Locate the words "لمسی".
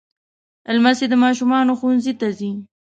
0.75-1.05